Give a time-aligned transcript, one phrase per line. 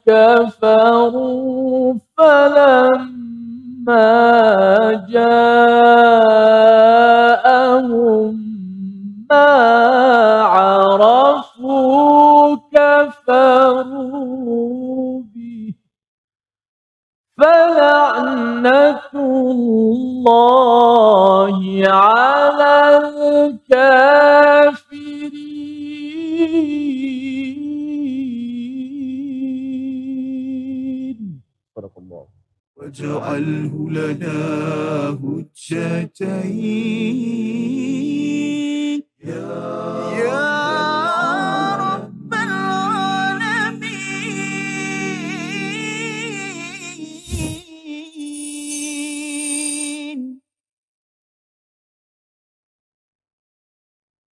[0.07, 3.27] كفروا فلما
[5.09, 5.86] جاءهم
[32.87, 34.39] واجعله لنا
[35.23, 36.57] هجتين.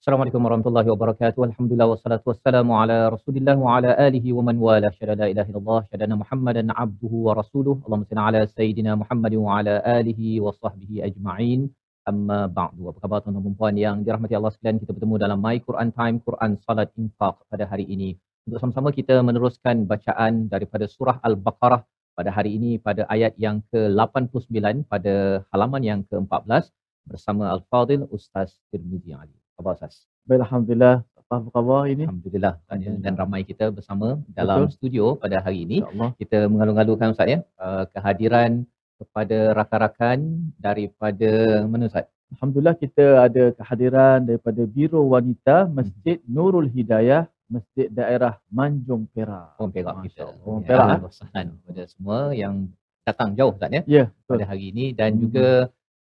[0.08, 1.42] Assalamualaikum warahmatullahi wabarakatuh.
[1.46, 4.88] Alhamdulillah wassalatu wassalamu ala Rasulillah wa ala alihi wa man wala.
[4.98, 7.74] Syada la ilaha illallah, syada Muhammadan abduhu wa rasuluh.
[7.84, 11.68] Allahumma salli ala sayidina Muhammad wa ala alihi wa sahbihi ajma'in.
[12.12, 12.88] Amma ba'du.
[12.92, 14.80] Apa khabar tuan-tuan dan puan yang dirahmati Allah sekalian?
[14.84, 18.10] Kita bertemu dalam My Quran Time, Quran Salat Infaq pada hari ini.
[18.48, 21.84] Untuk sama-sama kita meneruskan bacaan daripada surah Al-Baqarah
[22.16, 26.72] pada hari ini pada ayat yang ke-89 pada halaman yang ke-14
[27.12, 29.36] bersama Al-Fadil Ustaz Tirmizi Ali.
[29.58, 30.06] Khabar Ustaz?
[30.30, 31.02] Baik, Alhamdulillah.
[31.28, 32.06] Apa khabar ini?
[32.08, 32.92] Alhamdulillah Ustaz, ya.
[33.04, 34.38] dan ramai kita bersama Betul.
[34.38, 35.78] dalam studio pada hari ini.
[36.22, 38.64] Kita mengalu-alukan Ustaz ya uh, kehadiran
[39.02, 40.18] kepada rakan-rakan
[40.62, 41.32] daripada
[41.66, 42.06] mana Ustaz?
[42.38, 49.58] Alhamdulillah kita ada kehadiran daripada Biro Wanita Masjid Nurul Hidayah Masjid Daerah Manjung Perak.
[49.58, 50.32] Orang Perak kita.
[50.32, 52.56] Ya, Perak, sahlan kepada semua yang
[53.04, 54.38] datang jauh Ustaz ya Ya, betul.
[54.38, 55.22] pada hari ini dan Hmm.
[55.28, 55.48] juga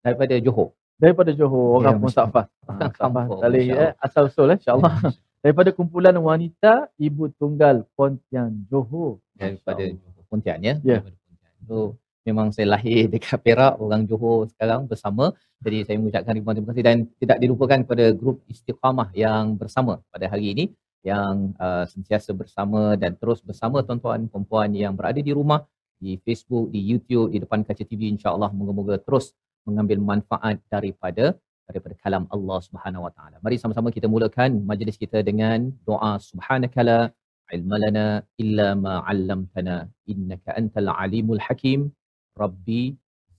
[0.03, 0.73] daripada Johor.
[0.97, 2.45] Daripada Johor, orang Ya, Ha, Safah
[2.95, 4.93] kampung, saling Masya eh, asal usul eh, insyaAllah.
[5.43, 9.19] Daripada kumpulan wanita Ibu Tunggal Pontian Johor.
[9.35, 10.75] daripada Johor Pontian ya.
[10.79, 11.03] Ya.
[11.03, 11.53] Daripada Pontian.
[11.67, 11.75] So
[12.23, 15.35] memang saya lahir dekat Perak, orang Johor sekarang bersama.
[15.63, 20.27] Jadi saya mengucapkan ribuan terima kasih dan tidak dilupakan kepada grup Istiqamah yang bersama pada
[20.27, 20.65] hari ini
[21.03, 25.67] yang uh, sentiasa bersama dan terus bersama tuan-tuan perempuan yang berada di rumah
[26.03, 29.31] di Facebook, di YouTube, di depan kaca TV insya-Allah moga-moga terus
[29.67, 31.25] mengambil manfaat daripada
[31.67, 33.35] daripada kalam Allah Subhanahu Wa Taala.
[33.45, 36.97] Mari sama-sama kita mulakan majlis kita dengan doa subhanakala
[37.55, 38.05] ilma lana
[38.43, 39.75] illa ma 'allamtana
[40.11, 41.79] innaka antal alimul hakim
[42.43, 42.83] rabbi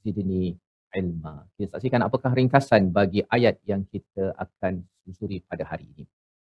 [0.03, 0.57] zidni
[1.01, 1.35] ilma.
[1.57, 6.05] Kita saksikan apakah ringkasan bagi ayat yang kita akan susuri pada hari ini.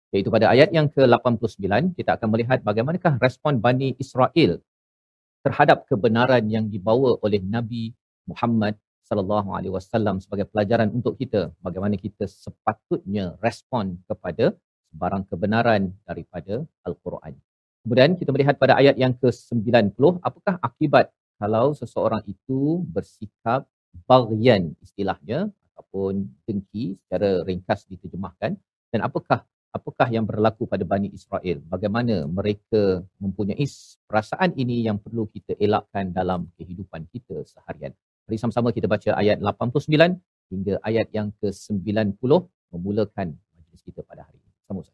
[0.10, 4.58] Iaitu pada ayat yang ke-89 kita akan melihat bagaimanakah respon Bani Israel
[5.46, 7.94] terhadap kebenaran yang dibawa oleh Nabi
[8.26, 8.74] Muhammad
[9.10, 14.54] sallallahu alaihi wasallam sebagai pelajaran untuk kita bagaimana kita sepatutnya respon kepada
[14.94, 17.34] sebarang kebenaran daripada al-Quran.
[17.82, 21.10] Kemudian kita melihat pada ayat yang ke-90 apakah akibat
[21.42, 23.66] kalau seseorang itu bersikap
[24.06, 28.60] baghyan istilahnya ataupun dengki secara ringkas diterjemahkan
[28.94, 33.66] dan apakah apakah yang berlaku pada Bani Israel bagaimana mereka mempunyai
[34.06, 37.96] perasaan ini yang perlu kita elakkan dalam kehidupan kita seharian
[38.30, 39.90] Mari sama-sama kita baca ayat 89
[40.54, 42.30] hingga ayat yang ke-90
[42.70, 44.54] memulakan majlis kita pada hari ini.
[44.70, 44.94] Sama Ustaz.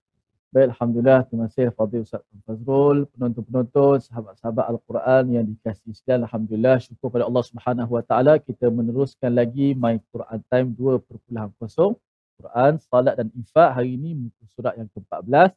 [0.55, 1.19] Baik, Alhamdulillah.
[1.27, 6.23] Terima kasih Fadil Ustaz Fazrul, penonton-penonton, sahabat-sahabat Al-Quran yang dikasihi sekalian.
[6.31, 11.03] Alhamdulillah, syukur pada Allah Subhanahu Wa Taala kita meneruskan lagi My Quran Time 2.0
[12.39, 15.51] Quran, Salat dan Infak hari ini muka surat yang ke-14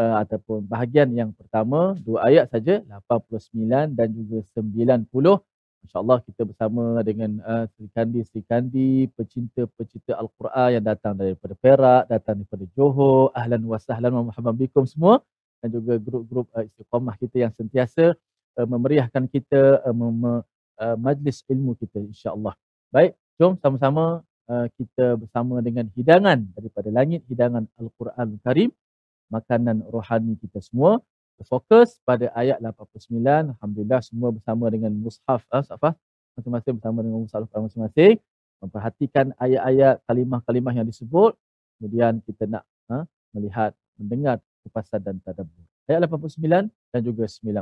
[0.00, 5.51] uh, ataupun bahagian yang pertama dua ayat saja 89 dan juga 90
[5.82, 12.02] InsyaAllah kita bersama dengan uh, Sri Kandi, Sri Kandi, pecinta-pecinta Al-Quran yang datang daripada Perak,
[12.06, 15.18] datang daripada Johor, ahlan wa sahlan wa marhaban bikum semua.
[15.58, 18.14] Dan juga grup-grup uh, istiqamah kita yang sentiasa
[18.58, 20.42] uh, memeriahkan kita uh, mem-
[20.78, 22.54] uh, majlis ilmu kita insya-Allah.
[22.94, 28.70] Baik, jom sama-sama uh, kita bersama dengan hidangan daripada langit, hidangan Al-Quran Karim,
[29.34, 31.02] makanan rohani kita semua
[31.45, 33.21] fokus pada ayat 89.
[33.53, 35.93] Alhamdulillah semua bersama dengan mushaf ah, Safah.
[36.37, 38.17] Masing-masing bersama dengan mushaf masing-masing.
[38.57, 41.37] Memperhatikan ayat-ayat kalimah-kalimah yang disebut.
[41.77, 43.05] Kemudian kita nak ha,
[43.37, 45.61] melihat, mendengar kupasan dan tadabbur.
[45.85, 47.61] Ayat 89 dan juga 90.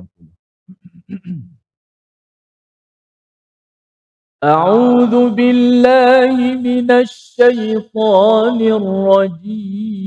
[4.45, 10.05] أعوذ بالله من الشيطان الرجيم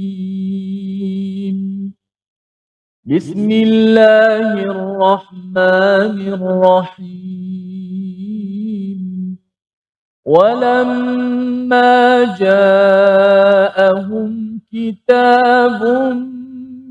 [3.05, 7.44] بسم الله الرحمن الرحيم.
[10.25, 14.31] ولما جاءهم
[14.73, 15.83] كتاب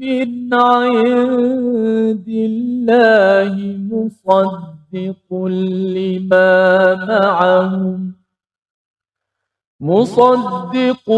[0.01, 3.55] من عند الله
[3.91, 5.29] مصدق
[5.97, 8.22] لما معهم
[9.83, 11.11] مصدق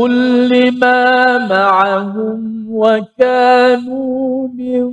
[0.48, 4.92] لما معهم وكانوا من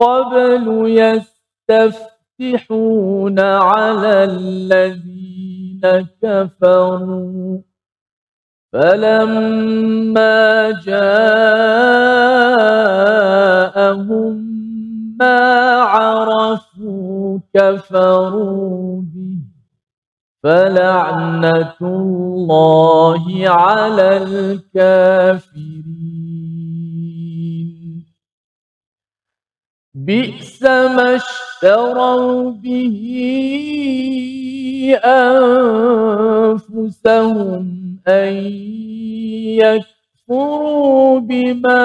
[0.00, 0.64] قبل
[1.70, 5.80] يستفتحون على الذين
[6.22, 7.58] كفروا.
[8.72, 11.28] فلما جاءهم
[15.20, 15.40] ما
[15.82, 18.67] عرفوا كفروا.
[20.42, 25.98] فلعنة الله على الكافرين.
[29.94, 32.98] بئس ما اشتروا به
[36.64, 38.34] أنفسهم أن
[40.28, 41.84] يكفروا بما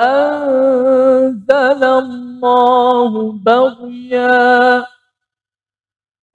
[0.00, 4.95] أنزل الله بغياً.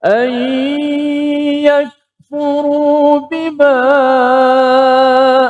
[0.05, 0.29] أن
[1.61, 3.77] يكفروا بما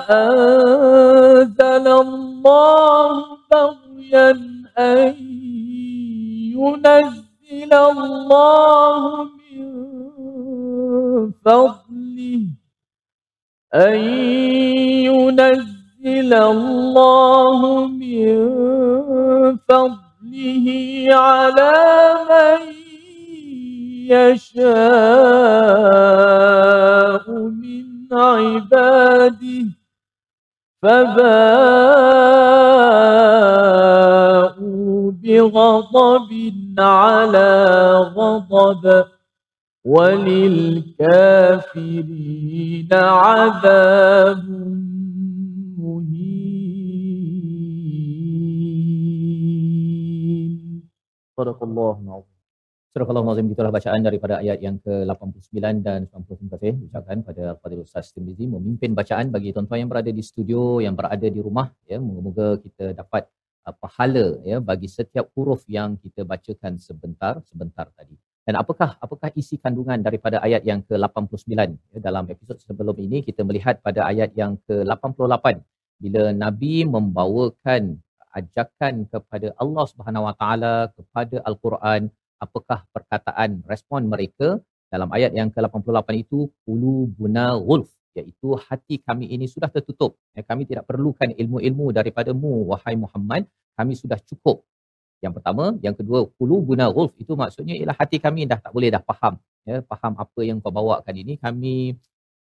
[0.10, 4.32] أنزل الله بغيا
[4.78, 5.16] أن
[6.56, 9.72] ينزل الله من
[11.46, 12.44] فضله.
[13.76, 14.00] أن
[15.08, 18.38] ينزل الله من
[19.70, 21.74] فضله على
[22.30, 22.81] من
[24.12, 24.62] يشاء
[27.32, 29.66] من عباده
[30.82, 31.92] فباءوا
[35.12, 36.30] بغضب
[36.80, 37.66] على
[38.16, 39.06] غضب
[39.86, 40.90] وللكافرين
[42.94, 44.46] عذاب
[45.78, 46.42] مهين.
[51.38, 52.31] صدق الله العظيم.
[52.92, 57.88] Surah Al-Nazim itulah bacaan daripada ayat yang ke-89 dan 90 terima kasih ucapkan pada Fadil
[57.88, 62.04] Ustaz Tirmizi memimpin bacaan bagi tuan-tuan yang berada di studio yang berada di rumah ya
[62.04, 63.32] moga-moga kita dapat
[63.64, 68.20] uh, pahala ya bagi setiap huruf yang kita bacakan sebentar sebentar tadi.
[68.44, 71.48] Dan apakah apakah isi kandungan daripada ayat yang ke-89
[71.96, 75.64] ya, dalam episod sebelum ini kita melihat pada ayat yang ke-88
[75.96, 78.04] bila Nabi membawakan
[78.36, 82.12] ajakan kepada Allah Subhanahu Wa Taala kepada Al-Quran
[82.42, 84.58] apakah perkataan respon mereka
[84.90, 90.20] dalam ayat yang ke-88 itu ulu buna gulf iaitu hati kami ini sudah tertutup.
[90.36, 93.48] Ya, kami tidak perlukan ilmu-ilmu daripadamu wahai Muhammad.
[93.80, 94.68] Kami sudah cukup.
[95.24, 95.80] Yang pertama.
[95.80, 99.40] Yang kedua ulu buna gulf itu maksudnya ialah hati kami dah tak boleh dah faham.
[99.64, 101.96] Ya faham apa yang kau bawakan ini kami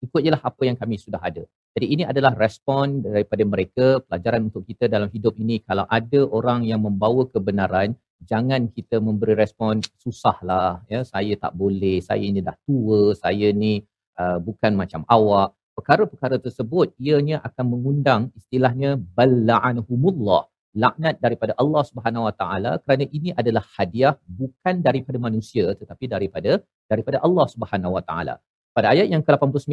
[0.03, 1.45] ikut jelah apa yang kami sudah ada.
[1.75, 5.59] Jadi ini adalah respon daripada mereka pelajaran untuk kita dalam hidup ini.
[5.63, 11.01] Kalau ada orang yang membawa kebenaran jangan kita memberi respon susahlah ya.
[11.03, 13.83] Saya tak boleh saya ini dah tua saya ni
[14.21, 15.51] uh, bukan macam awak.
[15.75, 20.47] Perkara-perkara tersebut ianya akan mengundang istilahnya bal'anhumullah
[20.83, 22.71] laknat daripada Allah Subhanahu Wa Taala.
[22.83, 26.51] Kerana ini adalah hadiah bukan daripada manusia tetapi daripada
[26.91, 28.35] daripada Allah Subhanahu Wa Taala.
[28.75, 29.71] Pada ayat yang ke-89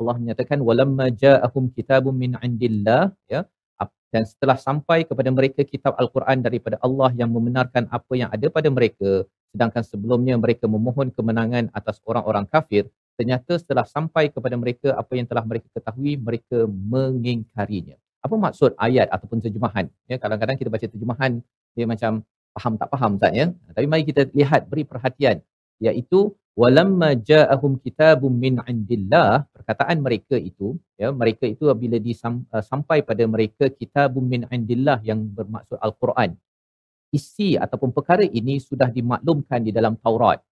[0.00, 3.44] Allah menyatakan walamma ja'ahum kitabun min indillah ya
[4.08, 8.72] dan setelah sampai kepada mereka kitab Al-Quran daripada Allah yang membenarkan apa yang ada pada
[8.72, 12.88] mereka sedangkan sebelumnya mereka memohon kemenangan atas orang-orang kafir
[13.20, 17.98] ternyata setelah sampai kepada mereka apa yang telah mereka ketahui mereka mengingkarinya.
[18.22, 19.90] Apa maksud ayat ataupun terjemahan?
[20.06, 21.42] Ya kadang-kadang kita baca terjemahan
[21.74, 22.22] dia macam
[22.54, 23.46] faham tak faham Ustaz ya.
[23.74, 25.42] Tapi mari kita lihat beri perhatian.
[25.82, 33.04] Iaitu walamma ja'ahum kitabun min indillah perkataan mereka itu ya mereka itu bila disampai uh,
[33.08, 36.34] pada mereka kitabun min indillah yang bermaksud al-Quran
[37.14, 40.42] isi ataupun perkara ini sudah dimaklumkan di dalam Taurat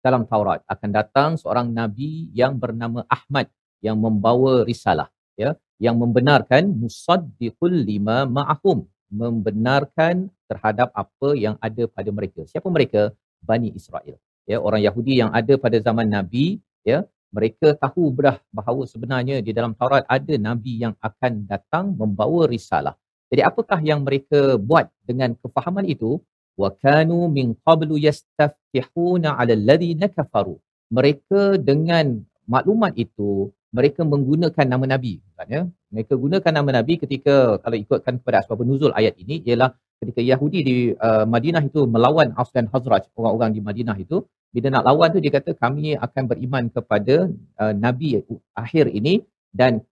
[0.00, 3.46] dalam Taurat akan datang seorang nabi yang bernama Ahmad
[3.84, 12.10] yang membawa risalah ya yang membenarkan musaddiqul lima ma'ahum membenarkan terhadap apa yang ada pada
[12.10, 12.42] mereka.
[12.46, 13.14] Siapa mereka?
[13.42, 14.18] Bani Israel.
[14.46, 17.02] Ya, orang Yahudi yang ada pada zaman Nabi, ya,
[17.34, 22.94] mereka tahu bedah bahawa sebenarnya di dalam Taurat ada nabi yang akan datang membawa risalah.
[23.28, 26.22] Jadi apakah yang mereka buat dengan kefahaman itu?
[26.56, 30.56] Wa kanu min qablu yastaftihuna 'ala alladhina kafaru.
[30.88, 35.62] Mereka dengan maklumat itu mereka menggunakan nama nabi kan ya
[35.92, 40.58] mereka gunakan nama nabi ketika kalau ikutkan kepada asbab nuzul ayat ini ialah ketika Yahudi
[40.62, 44.24] di uh, Madinah itu melawan Aus dan Hazraj orang-orang di Madinah itu
[44.54, 47.28] bila nak lawan tu dia kata kami akan beriman kepada
[47.60, 48.22] uh, nabi
[48.56, 49.20] akhir ini
[49.52, 49.82] dan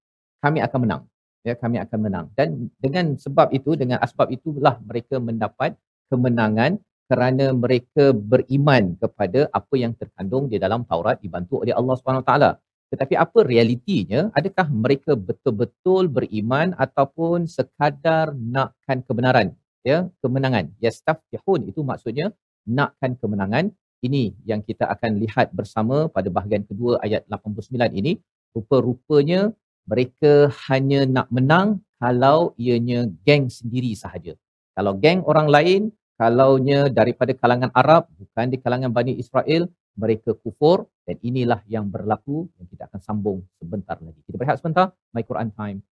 [0.44, 1.02] kami akan menang.
[1.44, 2.26] Ya kami akan menang.
[2.38, 5.76] Dan dengan sebab itu dengan asbab itulah mereka mendapat
[6.08, 12.24] kemenangan kerana mereka beriman kepada apa yang terkandung di dalam Taurat dibantu oleh Allah Subhanahu
[12.24, 12.50] taala.
[12.92, 14.20] Tetapi apa realitinya?
[14.38, 19.48] Adakah mereka betul-betul beriman ataupun sekadar nakkan kebenaran?
[19.84, 20.72] Ya kemenangan.
[20.80, 22.32] Yastaftihun itu maksudnya
[22.64, 23.64] nakkan kemenangan
[24.07, 28.15] ini yang kita akan lihat bersama pada bahagian kedua ayat 89 ini
[28.55, 29.51] rupa-rupanya
[29.89, 34.33] mereka hanya nak menang kalau ianya geng sendiri sahaja
[34.77, 35.81] kalau geng orang lain
[36.19, 39.67] kalaunya daripada kalangan Arab bukan di kalangan Bani Israel
[39.99, 44.95] mereka kufur dan inilah yang berlaku yang kita akan sambung sebentar lagi kita berehat sebentar
[45.11, 45.83] my Quran time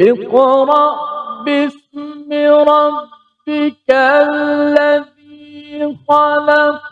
[0.00, 0.96] اقرأ
[1.42, 2.32] باسم
[2.68, 6.82] ربك الذي خلق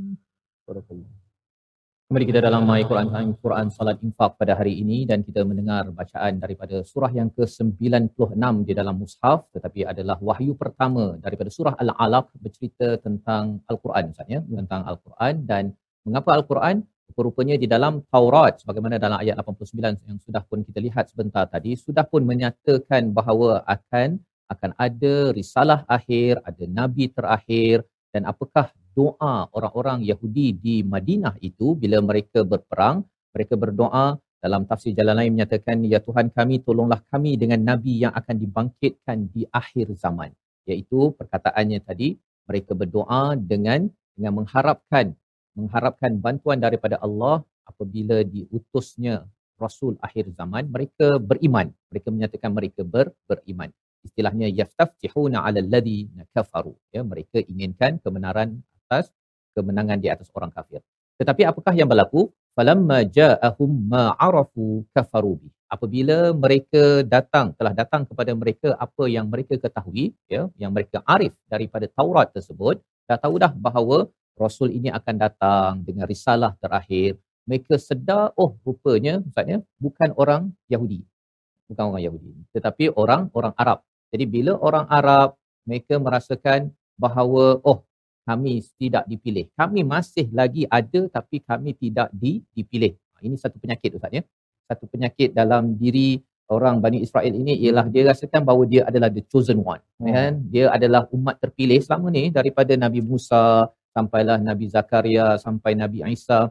[2.12, 3.08] Kembali kita dalam My Quran
[3.40, 8.36] Quran Salat Infak pada hari ini dan kita mendengar bacaan daripada surah yang ke-96
[8.68, 14.44] di dalam Mushaf tetapi adalah wahyu pertama daripada surah Al-Alaq bercerita tentang Al-Quran Ustaz ya,
[14.44, 15.72] tentang Al-Quran dan
[16.04, 16.84] mengapa Al-Quran?
[17.16, 21.80] Rupanya di dalam Taurat sebagaimana dalam ayat 89 yang sudah pun kita lihat sebentar tadi
[21.80, 24.20] sudah pun menyatakan bahawa akan
[24.52, 31.74] akan ada risalah akhir, ada nabi terakhir dan apakah doa orang-orang Yahudi di Madinah itu
[31.76, 37.38] bila mereka berperang, mereka berdoa dalam tafsir jalan lain menyatakan ya Tuhan kami tolonglah kami
[37.38, 40.34] dengan nabi yang akan dibangkitkan di akhir zaman.
[40.66, 42.18] Iaitu perkataannya tadi
[42.50, 43.86] mereka berdoa dengan
[44.18, 45.14] dengan mengharapkan
[45.54, 49.22] mengharapkan bantuan daripada Allah apabila diutusnya
[49.62, 51.70] rasul akhir zaman mereka beriman.
[51.94, 53.70] Mereka menyatakan mereka ber, beriman.
[54.02, 56.74] Istilahnya yastaftihuna 'ala alladhina kafaru.
[56.90, 58.58] Ya mereka inginkan kebenaran
[58.92, 59.08] atas
[59.56, 60.84] kemenangan di atas orang kafir.
[61.16, 62.28] Tetapi apakah yang berlaku?
[62.52, 65.48] Falamma ja'ahum ma arafu kafaru bi.
[65.72, 71.32] Apabila mereka datang telah datang kepada mereka apa yang mereka ketahui ya yang mereka arif
[71.48, 72.76] daripada Taurat tersebut
[73.08, 74.04] dah tahu dah bahawa
[74.36, 77.16] rasul ini akan datang dengan risalah terakhir
[77.48, 81.00] mereka sedar oh rupanya maksudnya bukan orang Yahudi.
[81.72, 83.80] Bukan orang Yahudi tetapi orang orang Arab.
[84.12, 86.68] Jadi bila orang Arab mereka merasakan
[87.00, 87.80] bahawa oh
[88.22, 89.50] kami tidak dipilih.
[89.58, 92.94] Kami masih lagi ada tapi kami tidak dipilih.
[93.22, 94.22] Ini satu penyakit ustaz ya.
[94.66, 96.18] Satu penyakit dalam diri
[96.50, 100.10] orang Bani Israel ini ialah dia rasakan bahawa dia adalah the chosen one hmm.
[100.10, 100.32] kan?
[100.50, 106.50] Dia adalah umat terpilih selama ni daripada Nabi Musa sampailah Nabi Zakaria sampai Nabi Isa.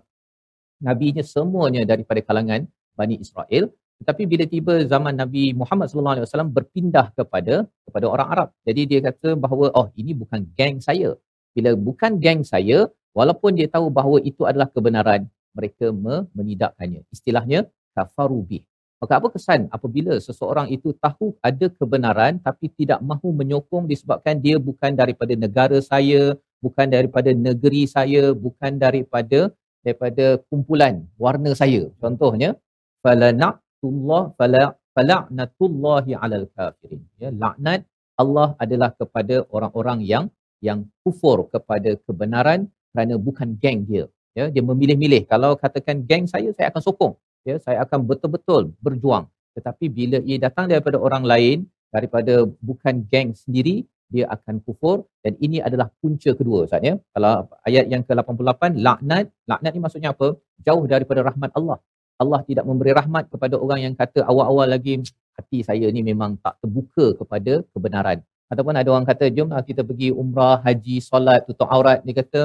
[0.82, 2.66] Nabinya semuanya daripada kalangan
[2.98, 3.70] Bani Israel.
[4.02, 8.50] Tetapi bila tiba zaman Nabi Muhammad sallallahu alaihi wasallam berpindah kepada kepada orang Arab.
[8.66, 11.14] Jadi dia kata bahawa oh ini bukan geng saya
[11.56, 15.92] bila bukan geng saya walaupun dia tahu bahawa itu adalah kebenaran mereka
[16.38, 18.64] menidakkannya istilahnya kafaru bih.
[19.02, 24.62] Maka apa kesan apabila seseorang itu tahu ada kebenaran tapi tidak mahu menyokong disebabkan dia
[24.62, 29.50] bukan daripada negara saya, bukan daripada negeri saya, bukan daripada
[29.82, 31.90] daripada kumpulan warna saya.
[31.98, 32.54] Contohnya
[33.02, 37.02] falanatullah fala fala'natullahi 'alal kafirin.
[37.18, 37.82] Ya, laknat
[38.22, 40.26] Allah adalah kepada orang-orang yang
[40.62, 44.06] yang kufur kepada kebenaran kerana bukan geng dia.
[44.38, 45.28] Ya, dia memilih-milih.
[45.28, 47.14] Kalau katakan geng saya, saya akan sokong.
[47.42, 49.26] Ya saya akan betul-betul berjuang.
[49.58, 51.58] Tetapi bila ia datang daripada orang lain
[51.92, 54.98] daripada bukan geng sendiri dia akan kufur.
[55.26, 56.96] Dan ini adalah punca kedua Ustaz ya.
[57.16, 59.26] Kalau ayat yang ke-88 laknat.
[59.50, 60.38] Laknat ni maksudnya apa?
[60.68, 61.78] Jauh daripada rahmat Allah.
[62.22, 65.02] Allah tidak memberi rahmat kepada orang yang kata awal-awal lagi
[65.34, 68.20] hati saya ni memang tak terbuka kepada kebenaran
[68.52, 72.42] ataupun ada orang kata jomlah kita pergi umrah haji solat tutup aurat dia kata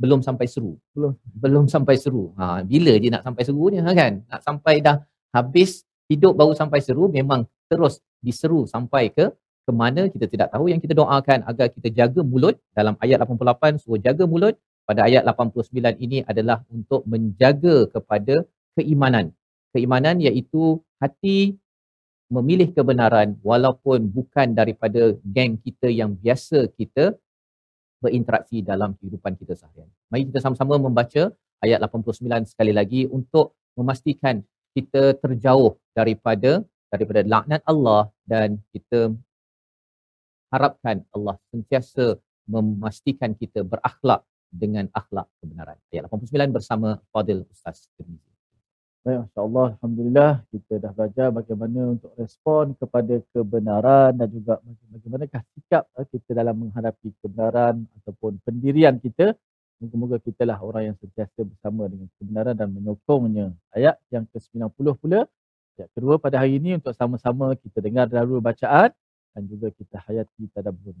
[0.00, 0.72] belum sampai seru.
[0.96, 2.24] Belum belum sampai seru.
[2.40, 4.12] Ha bila dia nak sampai serunya ha, kan?
[4.30, 4.96] Nak sampai dah
[5.36, 9.28] habis hidup baru sampai seru memang terus diseru sampai ke
[9.68, 13.78] ke mana kita tidak tahu yang kita doakan agar kita jaga mulut dalam ayat 88
[13.84, 14.56] suruh jaga mulut
[14.88, 18.42] pada ayat 89 ini adalah untuk menjaga kepada
[18.74, 19.30] keimanan.
[19.70, 21.54] Keimanan iaitu hati
[22.30, 27.18] memilih kebenaran walaupun bukan daripada geng kita yang biasa kita
[27.98, 29.90] berinteraksi dalam kehidupan kita seharian.
[30.08, 34.40] Mari kita sama-sama membaca ayat 89 sekali lagi untuk memastikan
[34.72, 39.10] kita terjauh daripada daripada laknat Allah dan kita
[40.54, 45.78] harapkan Allah sentiasa memastikan kita berakhlak dengan akhlak kebenaran.
[45.94, 48.29] Ayat 89 bersama Fadil Ustaz Tirmizi.
[49.05, 55.45] Baik, Masya Allah, Alhamdulillah kita dah belajar bagaimana untuk respon kepada kebenaran dan juga bagaimanakah
[55.53, 59.37] sikap eh, kita dalam menghadapi kebenaran ataupun pendirian kita.
[59.77, 63.53] Moga-moga kita lah orang yang sentiasa bersama dengan kebenaran dan menyokongnya.
[63.77, 65.29] Ayat yang ke-90 pula,
[65.77, 68.89] ayat kedua pada hari ini untuk sama-sama kita dengar dahulu bacaan
[69.37, 70.97] dan juga kita hayati tadabbur.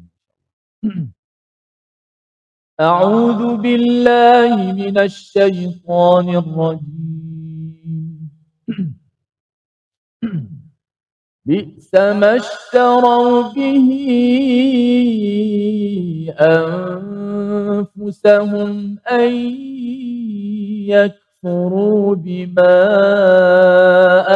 [2.75, 7.28] أعوذ بالله من الشيطان الرجيم
[11.46, 13.88] بئس ما اشتروا به
[17.98, 19.32] أنفسهم أن
[20.86, 22.78] يكفروا بما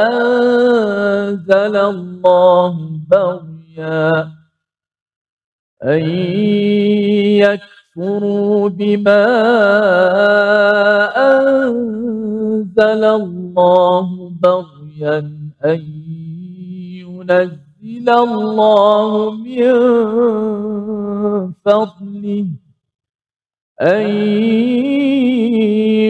[0.09, 4.11] أنزل الله بغيا.
[5.85, 6.01] أن
[7.39, 9.25] يكفروا بما
[11.17, 12.24] أنزل
[12.79, 15.19] الله بغيا
[15.65, 15.81] أن
[17.05, 19.73] ينزل الله من
[21.53, 22.47] فضله.
[23.81, 24.11] أن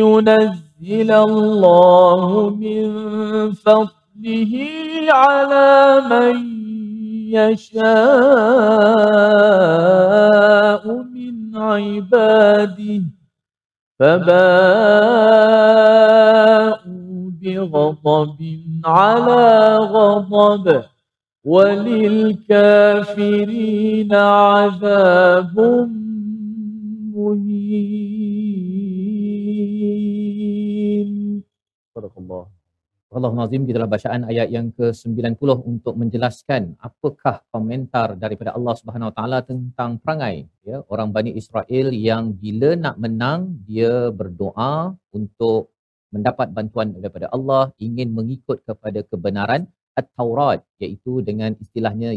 [0.01, 2.87] ينزل الله من
[3.53, 4.55] فضله
[5.11, 6.37] على من
[7.35, 7.85] يشاء
[11.03, 13.14] من عباده.
[13.99, 15.55] فباءوا
[17.43, 18.41] بغضب
[18.85, 20.83] على غضب
[21.45, 22.55] وللكافرين
[24.15, 25.89] عذاب
[27.15, 28.74] مهين.
[33.15, 39.11] Allah Nazim kita dalam bacaan ayat yang ke-90 untuk menjelaskan apakah komentar daripada Allah Subhanahu
[39.11, 45.71] Wa Taala tentang perangai ya orang Bani Israel yang bila nak menang dia berdoa untuk
[46.11, 52.11] mendapat bantuan daripada Allah ingin mengikut kepada kebenaran at-Taurat iaitu dengan istilahnya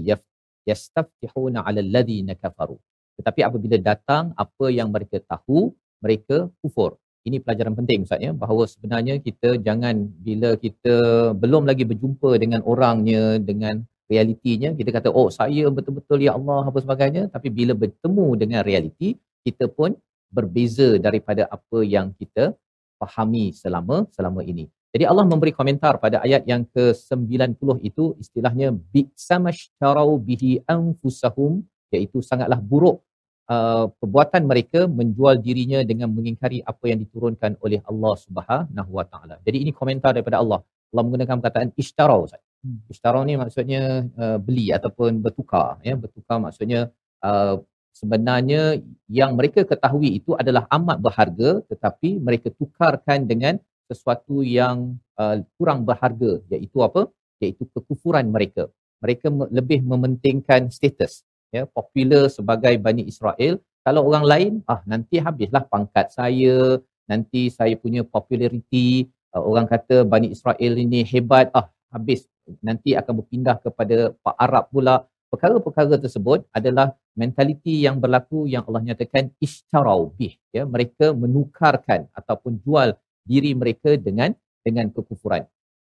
[0.65, 2.77] yastaftihuna 'ala alladhina kafaru.
[3.21, 6.97] Tetapi apabila datang apa yang mereka tahu mereka kufur
[7.27, 9.95] ini pelajaran penting Ustaz ya bahawa sebenarnya kita jangan
[10.27, 10.95] bila kita
[11.43, 16.79] belum lagi berjumpa dengan orangnya dengan realitinya kita kata oh saya betul-betul ya Allah apa
[16.85, 19.09] sebagainya tapi bila bertemu dengan realiti
[19.47, 19.91] kita pun
[20.37, 22.55] berbeza daripada apa yang kita
[22.99, 24.65] fahami selama selama ini.
[24.95, 31.61] Jadi Allah memberi komentar pada ayat yang ke-90 itu istilahnya bi'samashtaraw bihi anfusahum
[31.93, 33.03] iaitu sangatlah buruk
[33.47, 39.35] uh, perbuatan mereka menjual dirinya dengan mengingkari apa yang diturunkan oleh Allah Subhanahu Wa Taala.
[39.43, 40.61] Jadi ini komentar daripada Allah.
[40.91, 42.27] Allah menggunakan perkataan ishtarau.
[42.63, 42.79] Hmm.
[42.91, 46.89] Ishtarau ni maksudnya uh, beli ataupun bertukar ya bertukar maksudnya
[47.21, 47.61] uh,
[47.93, 55.37] sebenarnya yang mereka ketahui itu adalah amat berharga tetapi mereka tukarkan dengan sesuatu yang uh,
[55.57, 57.09] kurang berharga iaitu apa
[57.41, 58.69] iaitu kekufuran mereka
[59.01, 63.59] mereka lebih mementingkan status ya popular sebagai Bani Israel.
[63.85, 69.07] Kalau orang lain ah nanti habislah pangkat saya nanti saya punya populariti.
[69.31, 72.27] Uh, orang kata Bani Israel ini hebat ah habis.
[72.63, 75.03] Nanti akan berpindah kepada Pak Arab pula.
[75.27, 80.63] Perkara-perkara tersebut adalah mentaliti yang berlaku yang Allah nyatakan ishtarau bih ya.
[80.63, 82.95] Mereka menukarkan ataupun jual
[83.27, 84.31] diri mereka dengan
[84.63, 85.43] dengan kekufuran.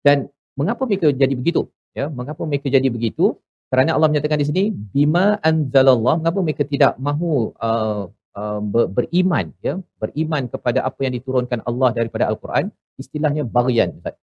[0.01, 1.69] Dan mengapa mereka jadi begitu?
[1.93, 3.37] Ya mengapa mereka jadi begitu
[3.69, 9.77] kerana Allah menyatakan di sini bima anzalallah mengapa mereka tidak mahu uh, uh, beriman ya
[10.01, 12.73] beriman kepada apa yang diturunkan Allah daripada al-Quran?
[12.97, 14.17] Istilahnya barian Ustaz.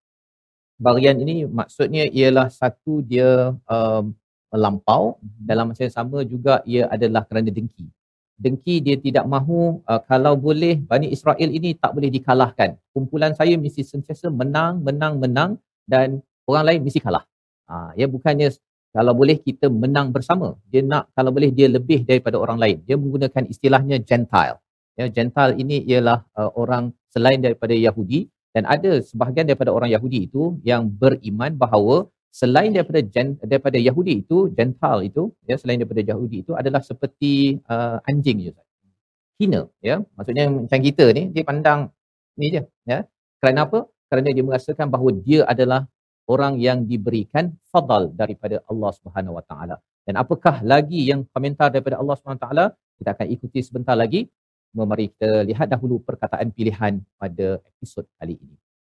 [0.77, 4.13] Barian ini maksudnya ialah satu dia um,
[4.53, 7.87] melampau dalam masa yang sama juga ia adalah kerana dengki.
[8.37, 12.77] Dengki dia tidak mahu uh, kalau boleh Bani Israel ini tak boleh dikalahkan.
[12.93, 15.51] Kumpulan saya mesti sentiasa menang menang menang
[15.87, 17.25] dan orang lain mesti kalah.
[17.71, 18.53] Uh, ya bukannya
[18.97, 20.49] kalau boleh kita menang bersama.
[20.73, 22.77] Dia nak kalau boleh dia lebih daripada orang lain.
[22.89, 24.57] Dia menggunakan istilahnya gentile.
[24.97, 28.21] Ya gentile ini ialah uh, orang selain daripada Yahudi
[28.57, 34.25] dan ada sebahagian daripada orang Yahudi itu yang beriman bahawa selain daripada gen, daripada Yahudi
[34.25, 38.53] itu gentile itu ya selain daripada Yahudi itu adalah seperti uh, anjing je
[39.41, 40.01] hina ya.
[40.17, 41.81] Maksudnya macam kita ni dia pandang
[42.41, 43.05] ni je ya.
[43.41, 43.85] Kerana apa?
[44.09, 45.85] Kerana dia merasakan bahawa dia adalah
[46.27, 49.77] orang yang diberikan fadal daripada Allah Subhanahu Wa Taala.
[50.07, 52.67] Dan apakah lagi yang komentar daripada Allah Subhanahu Wa Taala?
[52.99, 54.27] Kita akan ikuti sebentar lagi.
[54.77, 58.57] Mari kita lihat dahulu perkataan pilihan pada episod kali ini.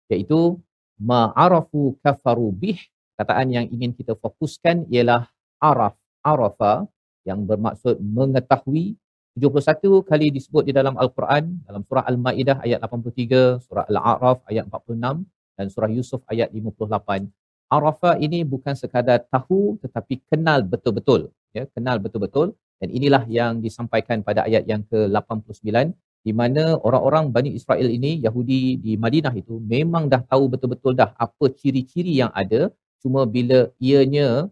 [0.10, 0.58] Iaitu
[0.98, 2.82] ma'arafu kafaru bih.
[3.18, 6.86] Kataan yang ingin kita fokuskan ialah araf, arafa
[7.26, 8.94] yang bermaksud mengetahui
[9.38, 15.26] 71 kali disebut di dalam Al-Quran dalam surah Al-Maidah ayat 83, surah Al-A'raf ayat 46
[15.58, 17.28] dan surah Yusuf ayat 58.
[17.68, 21.34] Arafah ini bukan sekadar tahu tetapi kenal betul-betul.
[21.52, 22.56] Ya, kenal betul-betul.
[22.78, 28.78] Dan inilah yang disampaikan pada ayat yang ke-89 di mana orang-orang Bani Israel ini, Yahudi
[28.84, 32.70] di Madinah itu memang dah tahu betul-betul dah apa ciri-ciri yang ada.
[33.02, 34.52] Cuma bila ianya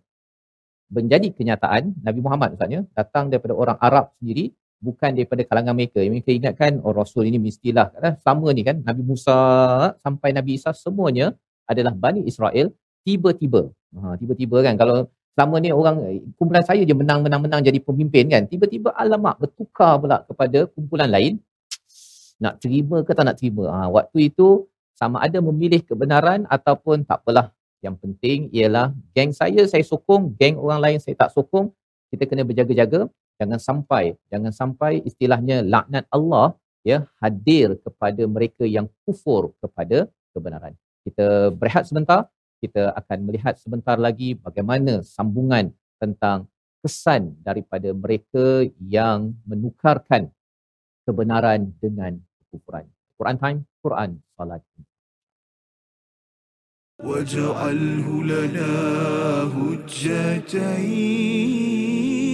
[0.88, 6.00] menjadi kenyataan, Nabi Muhammad misalnya datang daripada orang Arab sendiri, bukan daripada kalangan mereka.
[6.04, 9.38] Mereka ingatkan oh Rasul ini mestilah kan sama ni kan Nabi Musa
[10.00, 11.34] sampai Nabi Isa semuanya
[11.66, 12.70] adalah Bani Israel
[13.06, 13.70] tiba-tiba.
[13.96, 15.98] Ha, tiba-tiba kan kalau selama ni orang
[16.40, 18.44] kumpulan saya je menang-menang-menang jadi pemimpin kan.
[18.50, 21.42] Tiba-tiba alamak bertukar pula kepada kumpulan lain.
[22.40, 23.72] Nak terima ke tak nak terima.
[23.72, 27.52] Ha, waktu itu sama ada memilih kebenaran ataupun tak apalah.
[27.84, 31.70] Yang penting ialah geng saya saya sokong, geng orang lain saya tak sokong.
[32.10, 38.89] Kita kena berjaga-jaga jangan sampai jangan sampai istilahnya laknat Allah ya hadir kepada mereka yang
[39.05, 40.75] kufur kepada kebenaran.
[41.05, 42.29] Kita berehat sebentar,
[42.61, 46.49] kita akan melihat sebentar lagi bagaimana sambungan tentang
[46.81, 50.33] kesan daripada mereka yang menukarkan
[51.05, 52.17] kebenaran dengan
[52.49, 52.89] kekufuran.
[53.21, 54.63] Quran time, Quran salat.
[57.01, 58.73] واجعله لنا
[59.57, 62.34] هجتين يا رب العالمين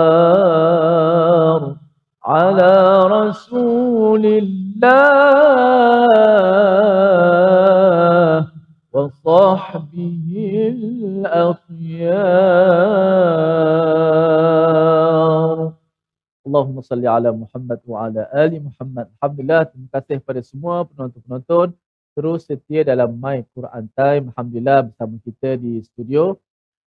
[16.85, 19.09] Salli ala Muhammad wa ala ali Muhammad.
[19.17, 21.73] Alhamdulillah, terima kasih kepada semua penonton-penonton
[22.15, 24.31] terus setia dalam My Quran Time.
[24.31, 26.37] Alhamdulillah bersama kita di studio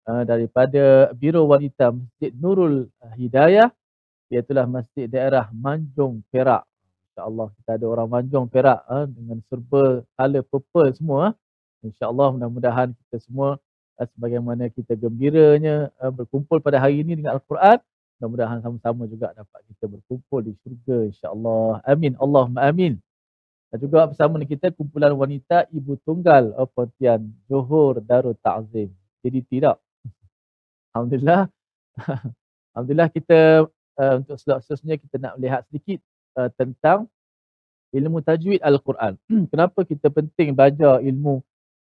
[0.07, 3.69] uh, daripada Biro Wanita Masjid Nurul Hidayah
[4.31, 6.65] iaitulah Masjid Daerah Manjung Perak.
[7.11, 11.35] InsyaAllah kita ada orang Manjung Perak uh, dengan serba color purple semua.
[11.35, 11.91] Uh.
[11.91, 13.59] InsyaAllah mudah-mudahan kita semua
[14.01, 17.77] uh, sebagaimana kita gembiranya uh, berkumpul pada hari ini dengan Al-Quran
[18.21, 21.81] Mudah-mudahan sama-sama juga dapat kita berkumpul di syurga insya-Allah.
[21.89, 22.13] Amin.
[22.21, 23.01] Allahumma amin.
[23.73, 28.93] Dan juga bersama dengan kita kumpulan wanita Ibu Tunggal of Pontian Johor Darul Ta'zim.
[29.25, 29.81] Jadi tidak.
[30.93, 31.49] Alhamdulillah.
[32.77, 33.65] Alhamdulillah kita
[33.97, 36.05] uh, untuk seterusnya kita nak melihat sedikit
[36.37, 37.09] uh, tentang
[37.97, 39.17] ilmu tajwid Al-Quran.
[39.57, 41.41] Kenapa kita penting belajar ilmu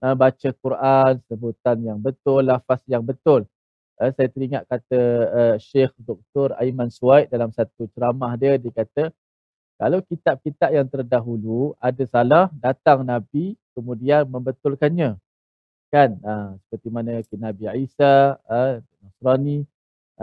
[0.06, 3.42] uh, baca Quran, sebutan yang betul, lafaz yang betul
[4.02, 6.58] uh, saya teringat kata uh, Syekh Dr.
[6.58, 9.14] Aiman Suwaid dalam satu ceramah dia dia kata
[9.78, 15.18] kalau kitab-kitab yang terdahulu ada salah datang Nabi kemudian membetulkannya.
[15.90, 16.22] Kan?
[16.22, 19.66] Uh, seperti mana Nabi Isa uh, Nasrani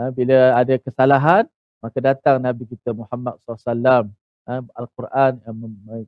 [0.00, 1.44] uh, bila ada kesalahan
[1.80, 4.08] maka datang Nabi kita Muhammad SAW
[4.48, 5.56] uh, Al-Quran yang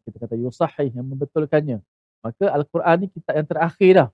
[0.05, 1.79] kita kata yusahih yang membetulkannya.
[2.25, 4.09] Maka Al-Quran ni kitab yang terakhir dah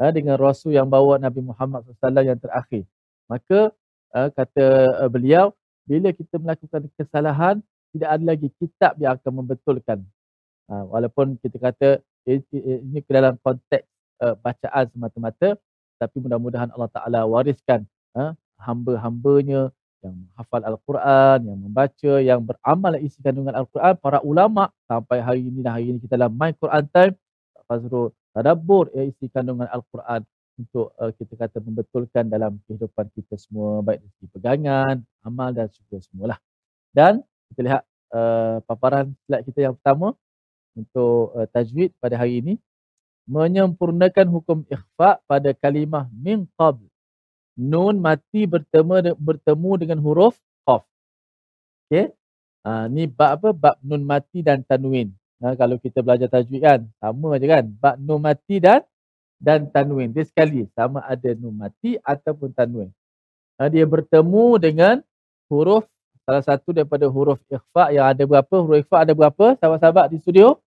[0.00, 2.88] uh, dengan Rasul yang bawa Nabi Muhammad SAW yang terakhir
[3.28, 3.70] maka
[4.16, 4.66] uh, kata
[5.04, 5.52] uh, beliau
[5.84, 7.56] bila kita melakukan kesalahan
[7.92, 10.04] tidak ada lagi kitab yang akan membetulkan.
[10.68, 11.88] Uh, walaupun kita kata
[12.28, 13.88] ini ke dalam konteks
[14.20, 15.56] uh, bacaan semata-mata
[15.96, 23.18] tapi mudah-mudahan Allah Taala wariskan uh, hamba-hambanya yang hafal Al-Quran, yang membaca, yang beramal isi
[23.18, 27.14] kandungan Al-Quran, para ulama sampai hari ini dan hari ini kita dalam My Quran Time,
[27.66, 30.22] Fazrul Tadabbur yang isi kandungan Al-Quran
[30.58, 36.02] untuk uh, kita kata membetulkan dalam kehidupan kita semua baik dari pegangan, amal dan juga
[36.02, 36.38] semualah.
[36.90, 37.22] Dan
[37.54, 40.18] kita lihat uh, paparan slide kita yang pertama
[40.74, 42.54] untuk uh, tajwid pada hari ini
[43.30, 46.82] menyempurnakan hukum ikhfa pada kalimah min qabl.
[47.58, 50.34] Nun mati bertemu bertemu dengan huruf
[50.66, 50.82] qaf.
[51.86, 52.10] Okey.
[52.66, 53.48] Uh, ni bab apa?
[53.54, 55.14] Bab nun mati dan tanwin.
[55.38, 57.64] Nah, kalau kita belajar tajwid kan, sama aja kan?
[57.78, 58.82] Bab nun mati dan
[59.38, 60.10] dan tanwin.
[60.10, 62.90] Dia sekali sama ada nun mati ataupun tanwin.
[63.58, 64.96] Ha, dia bertemu dengan
[65.50, 65.86] huruf
[66.26, 68.54] salah satu daripada huruf ikhfa yang ada berapa?
[68.60, 69.56] Huruf ikhfa ada berapa?
[69.58, 70.58] Sahabat-sahabat di studio?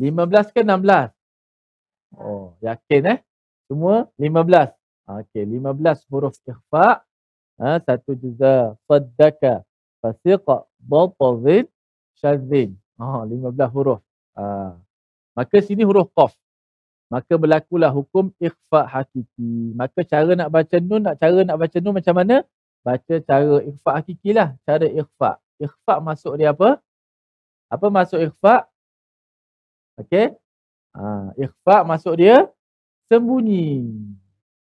[0.00, 1.12] 15 ke 16?
[2.16, 3.18] Oh, yakin eh?
[3.68, 4.72] Semua 15.
[5.06, 7.04] Ha, okey, 15 huruf ikhfa.
[7.60, 9.62] Ha, satu juga faddaka
[10.00, 11.68] fasiqa batazin
[12.16, 12.72] syazin.
[12.96, 14.00] Ha, 15 huruf.
[14.36, 14.76] Ha.
[15.36, 16.32] Maka sini huruf qaf
[17.10, 19.74] maka berlakulah hukum ikhfa hakiki.
[19.74, 22.46] Maka cara nak baca nun, nak cara nak baca nun macam mana?
[22.86, 24.54] Baca cara ikhfa hakiki lah.
[24.62, 25.42] Cara ikhfa.
[25.58, 26.78] Ikhfa masuk dia apa?
[27.66, 28.70] Apa masuk ikhfa?
[29.98, 30.38] Okey.
[30.94, 32.46] Ha, ikhfa masuk dia
[33.10, 33.90] sembunyi.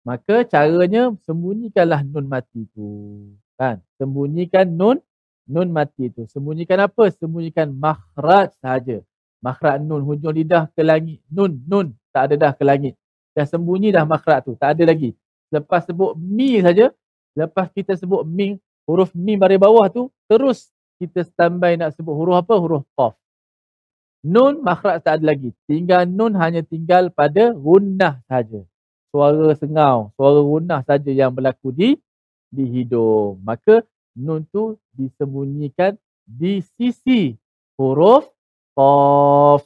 [0.05, 2.87] Maka caranya sembunyikanlah nun mati tu.
[3.57, 3.81] Kan?
[3.97, 5.01] Sembunyikan nun
[5.49, 6.29] nun mati tu.
[6.29, 7.09] Sembunyikan apa?
[7.17, 9.01] Sembunyikan makhraj sahaja.
[9.41, 11.17] Makhraj nun hujung lidah ke langit.
[11.33, 12.97] Nun, nun tak ada dah ke langit.
[13.37, 15.13] Dah sembunyi dah makhraj tu, tak ada lagi.
[15.53, 16.89] Lepas sebut mi saja,
[17.37, 18.57] lepas kita sebut mi,
[18.89, 22.57] huruf mi baris bawah tu, terus kita standby nak sebut huruf apa?
[22.57, 23.13] Huruf qaf.
[24.25, 25.53] Nun makhraj tak ada lagi.
[25.69, 28.65] Tinggal nun hanya tinggal pada gunnah saja.
[29.13, 31.93] Suara sengau, suara gunnah saja yang berlaku di
[32.49, 33.37] di hidung.
[33.45, 33.85] Maka
[34.17, 35.93] nun tu disembunyikan
[36.25, 37.37] di sisi
[37.77, 38.25] huruf
[38.73, 39.61] qaf.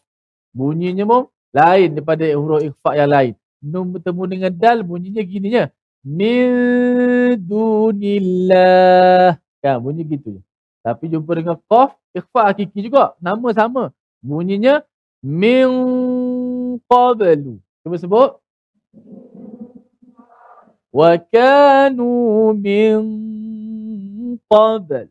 [0.51, 3.33] Bunyinya pun lain daripada huruf ikhfa yang lain.
[3.61, 5.69] Nun bertemu dengan dal bunyinya gini je.
[6.01, 9.37] Min dunillah.
[9.61, 10.41] Kan bunyi gitu je.
[10.81, 13.13] Tapi jumpa dengan qaf, ikhfa hakiki juga.
[13.21, 13.93] Nama sama.
[14.17, 14.81] Bunyinya
[15.21, 15.69] min
[16.89, 17.61] qablu.
[17.85, 18.31] Cuba sebut.
[20.89, 22.97] Wa kanu min
[24.49, 25.05] qabl.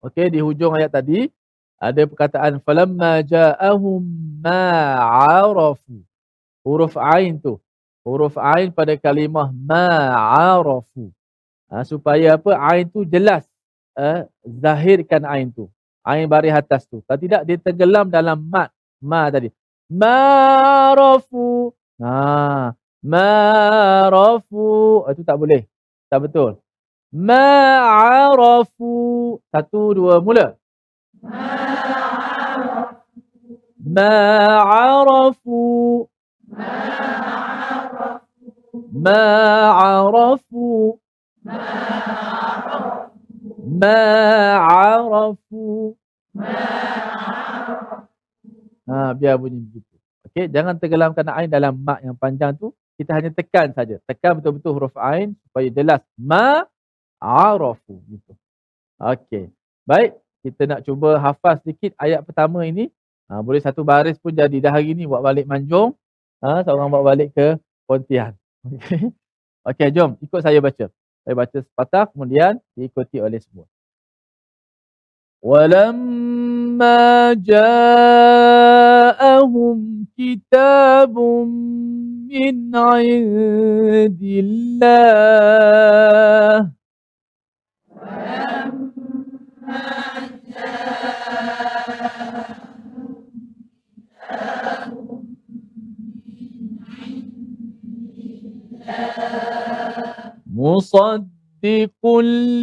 [0.00, 1.28] Okey, di hujung ayat tadi
[1.76, 4.00] ada perkataan falamma ja'ahum
[4.40, 6.00] ma'arafu.
[6.64, 7.60] Huruf ain tu.
[8.00, 11.12] Huruf ain pada kalimah ma'arafu.
[11.68, 12.56] Ha, supaya apa?
[12.72, 13.44] Ain tu jelas.
[13.98, 14.24] Eh,
[14.64, 15.68] zahirkan ain tu.
[16.00, 17.02] Ain baris atas tu.
[17.04, 18.70] Kalau tidak, dia tenggelam dalam mat.
[19.06, 19.48] Ma tadi.
[20.00, 21.70] Ma'arafu.
[22.02, 22.74] Ha,
[23.06, 24.66] ma'arafu.
[25.14, 25.62] Itu tak boleh.
[26.10, 26.58] Tak betul
[27.16, 28.92] ma'arafu
[29.48, 30.58] satu dua mula
[33.80, 35.58] ma'arafu
[38.90, 40.66] ma'arafu
[43.80, 45.64] ma'arafu
[48.89, 49.95] Ha, biar bunyi begitu.
[50.29, 52.73] Okey, jangan tenggelamkan ain dalam mak yang panjang tu.
[52.99, 53.97] Kita hanya tekan saja.
[54.05, 56.65] Tekan betul-betul huruf ain supaya jelas ma
[57.17, 58.33] arafu gitu.
[59.01, 59.49] Okey.
[59.85, 62.89] Baik, kita nak cuba hafaz sedikit ayat pertama ini.
[63.31, 65.97] Ha, boleh satu baris pun jadi dah hari ni buat balik Manjung.
[66.43, 67.57] Ha, seorang buat balik ke
[67.89, 68.37] Pontian.
[68.65, 69.09] Okey.
[69.61, 70.89] Okey, jom ikut saya baca.
[71.21, 73.69] Saya baca sepatah kemudian diikuti oleh semua.
[75.41, 77.33] ولما
[79.06, 85.06] جاءهم كتاب من عند الله.
[87.90, 88.66] ولما
[100.46, 102.02] مصدق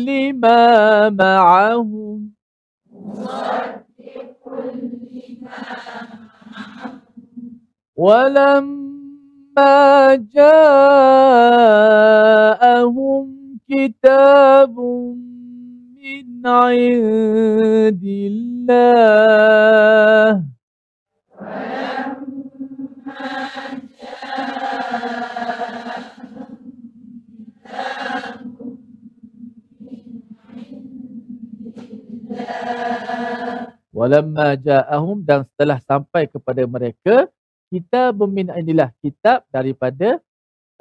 [0.08, 2.34] لما معهم
[2.91, 5.00] مصدق لما
[5.44, 6.33] معهم.
[7.95, 9.74] ولما
[10.16, 11.64] جاءهم
[13.70, 19.54] كتاب من عند الله.
[33.94, 37.30] Walamma ja'ahum dan setelah sampai kepada mereka
[37.70, 40.18] kita min indillah kitab daripada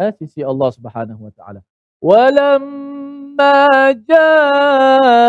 [0.00, 1.60] eh, sisi Allah Subhanahu wa taala.
[2.00, 3.68] Walamma
[4.08, 5.28] ja'ahum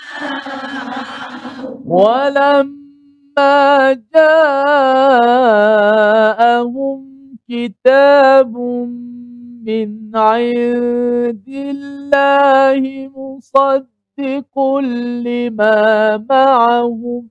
[0.42, 2.81] معهم ولم
[3.36, 5.32] فلما جاءهم
[7.48, 8.56] كتاب
[9.66, 14.58] من عند الله مصدق
[15.24, 17.28] لما معهم.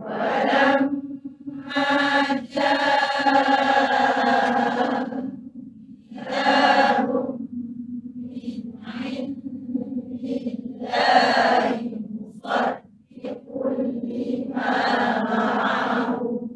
[0.00, 1.04] ولما
[2.54, 3.84] جاءهم
[6.10, 7.08] كتاب
[8.18, 9.44] من عند
[10.24, 11.66] الله
[12.44, 12.83] مصدق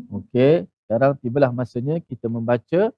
[0.09, 2.93] Okey, sekarang tibalah masanya kita membaca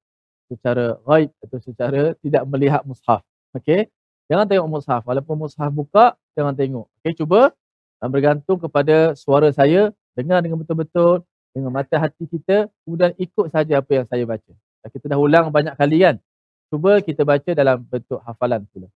[0.51, 3.23] secara ghaib atau secara tidak melihat mushaf.
[3.55, 3.87] Okey.
[4.31, 5.03] Jangan tengok mushaf.
[5.07, 6.87] Walaupun mushaf buka, jangan tengok.
[7.01, 7.55] Okey, cuba
[8.01, 13.91] bergantung kepada suara saya, dengar dengan betul-betul dengan mata hati kita, kemudian ikut saja apa
[13.91, 14.53] yang saya baca.
[14.89, 16.17] Kita dah ulang banyak kali kan?
[16.71, 18.89] Cuba kita baca dalam bentuk hafalan pula.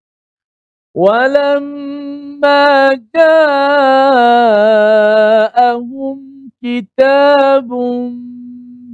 [2.44, 4.50] لما جاءهم
[6.62, 7.72] كتاب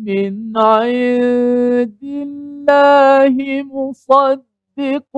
[0.07, 5.17] من عند الله مصدق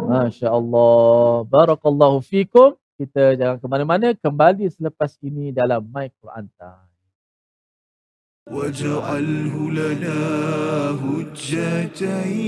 [0.04, 1.44] Masya Allah.
[1.48, 2.76] Barakallahu fikum.
[2.94, 4.14] Kita jangan ke mana-mana.
[4.14, 6.94] Kembali selepas ini dalam My Quran Time.
[8.44, 10.20] واجعله لنا
[11.00, 12.44] هجتين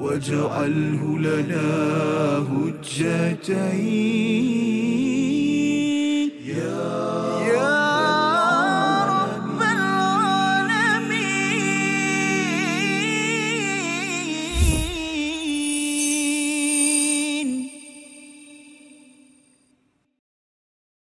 [0.00, 1.68] واجعله لنا
[2.50, 3.90] هجتين.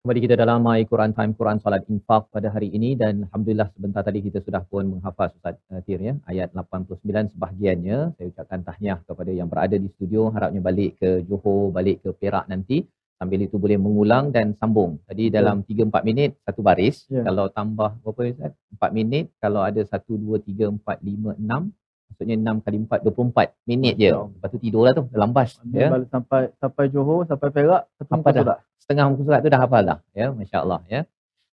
[0.09, 4.00] Kembali kita dalam My Quran Time Quran Salat Infak pada hari ini dan Alhamdulillah sebentar
[4.00, 8.16] tadi kita sudah pun menghafaz Ustaz uh, Tir ya, ayat 89 sebahagiannya.
[8.16, 12.48] Saya ucapkan tahniah kepada yang berada di studio, harapnya balik ke Johor, balik ke Perak
[12.48, 12.88] nanti.
[13.20, 14.96] Sambil itu boleh mengulang dan sambung.
[15.04, 17.04] Tadi dalam 3-4 minit satu baris.
[17.12, 17.28] Ya.
[17.28, 18.56] Kalau tambah berapa Ustaz?
[18.80, 19.28] 4 minit.
[19.44, 21.68] Kalau ada 1, 2, 3, 4, 5, 6.
[22.09, 24.11] Maksudnya 6 kali 4, 24 minit je.
[24.11, 25.50] Lepas tu tidur lah tu dalam bas.
[25.70, 25.88] Ya.
[25.92, 28.59] balik sampai sampai Johor, sampai Perak, satu muka surat.
[28.88, 31.00] setengah muka surat tu dah hafal dah ya masya-Allah ya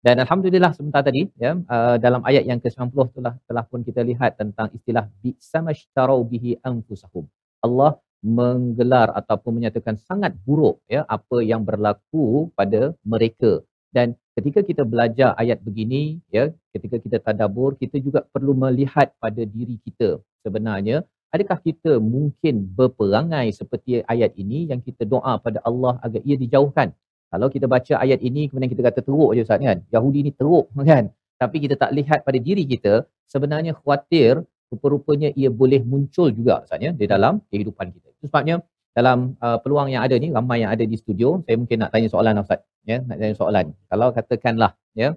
[0.05, 4.31] dan alhamdulillah sebentar tadi ya uh, dalam ayat yang ke-90 telah telah pun kita lihat
[4.41, 7.25] tentang istilah bi'samastarau bihi anfusahum
[7.65, 7.91] Allah
[8.37, 12.81] menggelar ataupun menyatakan sangat buruk ya apa yang berlaku pada
[13.13, 13.51] mereka
[13.91, 19.43] dan ketika kita belajar ayat begini ya ketika kita tadabbur kita juga perlu melihat pada
[19.55, 20.09] diri kita
[20.45, 20.97] sebenarnya
[21.35, 26.89] adakah kita mungkin berperangai seperti ayat ini yang kita doa pada Allah agar ia dijauhkan
[27.35, 29.77] kalau kita baca ayat ini kemudian kita kata teruk je Ustaz kan.
[29.95, 31.11] Yahudi ni teruk kan.
[31.41, 32.93] Tapi kita tak lihat pada diri kita
[33.27, 34.39] sebenarnya khawatir
[34.71, 38.07] rupa-rupanya ia boleh muncul juga Ustaz ya di dalam kehidupan kita.
[38.15, 38.63] Itu sebabnya
[38.95, 42.07] dalam uh, peluang yang ada ni ramai yang ada di studio saya mungkin nak tanya
[42.07, 43.65] soalan Ustaz ya nak tanya soalan.
[43.91, 45.09] Kalau katakanlah ya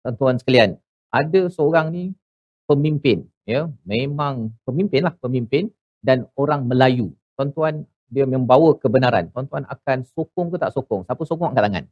[0.00, 0.70] tuan-tuan sekalian
[1.12, 2.04] ada seorang ni
[2.64, 5.70] pemimpin ya memang pemimpin lah pemimpin
[6.02, 7.14] dan orang Melayu.
[7.38, 9.32] Tuan-tuan dia membawa kebenaran.
[9.32, 11.08] Tuan-tuan akan sokong ke tak sokong?
[11.08, 11.84] Siapa sokong angkat tangan?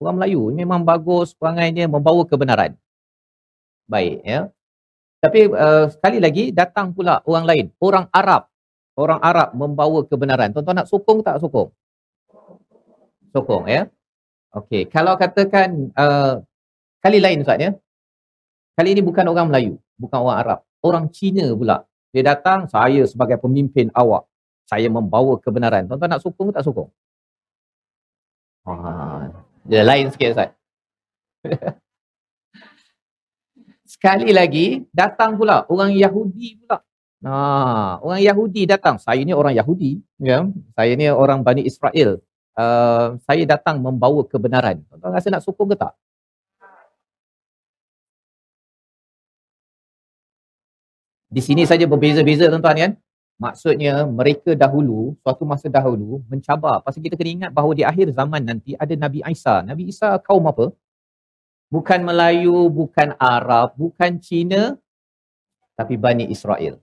[0.00, 2.74] Orang Melayu memang bagus perangainya membawa kebenaran.
[3.86, 4.48] Baik ya.
[5.20, 8.48] Tapi uh, sekali lagi datang pula orang lain, orang Arab.
[8.96, 10.50] Orang Arab membawa kebenaran.
[10.50, 11.68] Tuan-tuan nak sokong tak sokong?
[13.30, 13.86] Sokong ya.
[14.50, 16.42] Okey, kalau katakan uh,
[16.98, 17.70] kali lain Ustaz ya.
[18.74, 20.58] Kali ini bukan orang Melayu, bukan orang Arab.
[20.80, 21.84] Orang Cina pula.
[22.10, 24.26] Dia datang, saya sebagai pemimpin awak.
[24.66, 25.86] Saya membawa kebenaran.
[25.86, 26.90] Tuan-tuan nak sokong ke tak sokong?
[28.66, 29.30] Ah,
[29.66, 30.50] dia lain sikit Ustaz.
[33.90, 36.78] Sekali lagi datang pula orang Yahudi pula.
[37.20, 38.96] Nah, orang Yahudi datang.
[38.96, 40.48] Saya ni orang Yahudi, ya.
[40.72, 42.22] Saya ni orang Bani Israel.
[42.56, 44.80] Uh, saya datang membawa kebenaran.
[44.88, 45.92] Tuan-tuan rasa nak sokong ke tak?
[51.30, 52.92] Di sini saja berbeza-beza tuan-tuan kan.
[53.40, 56.84] Maksudnya mereka dahulu, suatu masa dahulu mencabar.
[56.84, 59.64] Pasal kita kena ingat bahawa di akhir zaman nanti ada Nabi Isa.
[59.64, 60.68] Nabi Isa kaum apa?
[61.72, 64.76] Bukan Melayu, bukan Arab, bukan Cina,
[65.78, 66.76] tapi Bani Israel.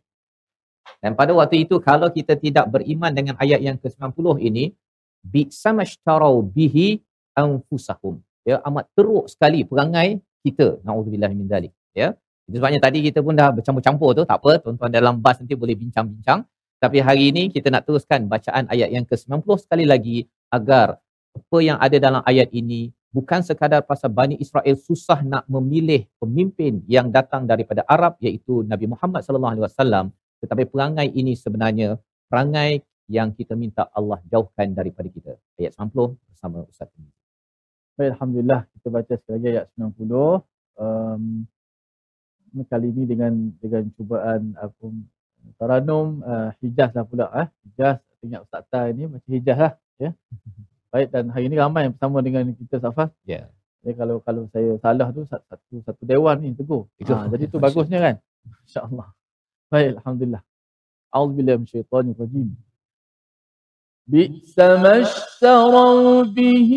[1.04, 4.74] Dan pada waktu itu kalau kita tidak beriman dengan ayat yang ke-90 ini,
[5.22, 7.04] bi'samashtaraw bihi
[7.38, 8.24] anfusahum.
[8.48, 10.80] Ya, amat teruk sekali perangai kita.
[10.82, 11.76] Nauzubillah min zalik.
[11.92, 12.16] Ya.
[12.48, 14.24] Itu sebabnya tadi kita pun dah bercampur-campur tu.
[14.24, 16.48] Tak apa, tuan-tuan dalam bas nanti boleh bincang-bincang.
[16.80, 20.24] Tapi hari ini kita nak teruskan bacaan ayat yang ke-90 sekali lagi
[20.54, 21.02] agar
[21.38, 26.86] apa yang ada dalam ayat ini bukan sekadar pasal Bani Israel susah nak memilih pemimpin
[26.86, 30.06] yang datang daripada Arab iaitu Nabi Muhammad sallallahu alaihi wasallam
[30.42, 31.98] tetapi perangai ini sebenarnya
[32.30, 35.34] perangai yang kita minta Allah jauhkan daripada kita.
[35.58, 36.92] Ayat 90 bersama Ustaz.
[37.98, 40.46] Baik, Alhamdulillah kita baca sekali lagi ayat 90.
[40.78, 41.50] Um,
[42.68, 44.86] kali ini dengan dengan cubaan apa
[45.56, 47.48] Taranum uh, Hijaz lah pula eh.
[47.68, 50.12] Hijaz ingat Ustaz Tai ni macam Hijaz lah ya.
[50.92, 53.12] Baik dan hari ini ramai yang bersama dengan kita Safas.
[53.28, 53.44] Ya.
[53.44, 53.46] Yeah.
[53.84, 56.92] Jadi kalau kalau saya salah tu satu satu dewan ni tegur.
[57.08, 58.16] Ha, jadi tu bagusnya kan.
[58.68, 59.08] Insya-Allah.
[59.72, 60.44] Baik alhamdulillah.
[61.12, 62.48] A'udzubillahi minasyaitonir rajim.
[64.08, 66.72] بئس ما اشتروا به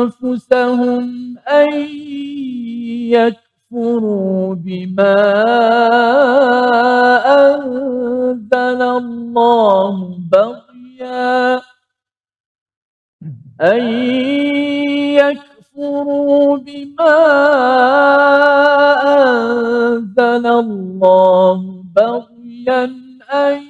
[0.00, 1.72] أنفسهم أن
[3.12, 5.16] يكفروا بما
[7.52, 11.60] أنزل الله بغيا.
[13.60, 13.82] أن
[15.20, 17.16] يكفروا بما
[19.04, 23.09] أنزل الله بغيا.
[23.32, 23.62] أن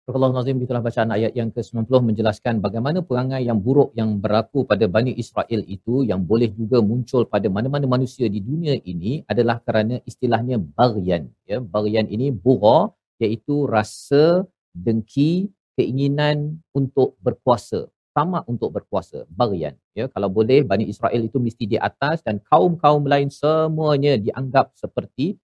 [0.08, 4.88] Allah Nazim itulah bacaan ayat yang ke-90 menjelaskan bagaimana perangai yang buruk yang berlaku pada
[4.88, 10.00] Bani Israel itu yang boleh juga muncul pada mana-mana manusia di dunia ini adalah kerana
[10.08, 11.28] istilahnya barian.
[11.44, 12.88] Ya, barian ini bura
[13.20, 19.73] iaitu rasa dengki, keinginan untuk berkuasa, sama untuk berkuasa, barian.
[19.97, 25.37] Ya, kalau boleh Bani Israel itu mesti di atas dan kaum-kaum lain semuanya dianggap seperti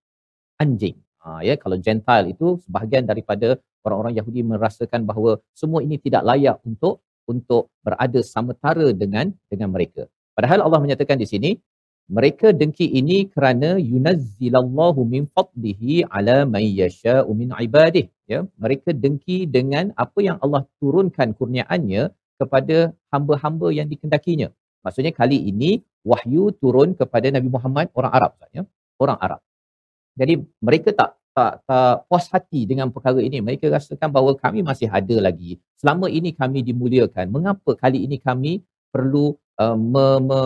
[0.61, 0.97] anjing.
[1.19, 6.61] Ha, ya, kalau Gentile itu sebahagian daripada orang-orang Yahudi merasakan bahawa semua ini tidak layak
[6.63, 10.09] untuk untuk berada sementara dengan dengan mereka.
[10.33, 11.49] Padahal Allah menyatakan di sini
[12.17, 18.39] mereka dengki ini kerana yunazzilallahu min fadlihi ala man yasha'u min ibadih ya.
[18.63, 22.03] Mereka dengki dengan apa yang Allah turunkan kurniaannya
[22.41, 22.77] kepada
[23.13, 24.49] hamba-hamba yang dikendakinya.
[24.81, 25.71] Maksudnya kali ini
[26.11, 28.63] wahyu turun kepada Nabi Muhammad orang Arab ya.
[28.97, 29.41] Orang Arab.
[30.19, 30.33] Jadi
[30.65, 33.37] mereka tak tak tak puas hati dengan perkara ini.
[33.47, 35.61] Mereka rasakan bahawa kami masih ada lagi.
[35.77, 37.29] Selama ini kami dimuliakan.
[37.29, 40.41] Mengapa kali ini kami perlu uh, me, me,